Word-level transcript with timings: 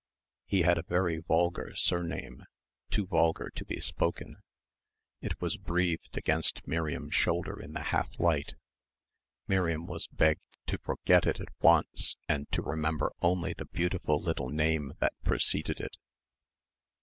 He 0.47 0.63
had 0.63 0.79
a 0.79 0.89
very 0.89 1.17
vulgar 1.17 1.75
surname, 1.75 2.43
too 2.89 3.05
vulgar 3.05 3.51
to 3.51 3.63
be 3.63 3.79
spoken; 3.79 4.37
it 5.21 5.39
was 5.39 5.57
breathed 5.57 6.17
against 6.17 6.65
Miriam's 6.67 7.13
shoulder 7.13 7.61
in 7.61 7.73
the 7.73 7.83
half 7.83 8.19
light. 8.19 8.55
Miriam 9.47 9.85
was 9.85 10.07
begged 10.07 10.41
to 10.65 10.79
forget 10.79 11.27
it 11.27 11.39
at 11.39 11.49
once 11.61 12.15
and 12.27 12.49
to 12.51 12.63
remember 12.63 13.11
only 13.21 13.53
the 13.53 13.65
beautiful 13.65 14.19
little 14.19 14.49
name 14.49 14.93
that 15.01 15.13
preceded 15.23 15.79
it. 15.79 15.97